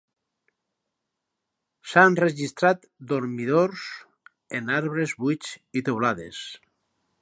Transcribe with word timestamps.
S'han 1.91 2.17
registrat 2.21 2.89
dormidors 3.13 3.87
en 4.61 4.77
arbres 4.83 5.17
buits 5.23 5.57
i 5.83 5.89
teulades. 5.91 6.47